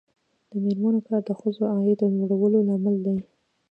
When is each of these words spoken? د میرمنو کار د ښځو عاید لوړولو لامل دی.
د 0.49 0.51
میرمنو 0.63 1.05
کار 1.07 1.21
د 1.27 1.31
ښځو 1.39 1.63
عاید 1.73 1.99
لوړولو 2.17 2.59
لامل 2.67 2.95
دی. 3.05 3.17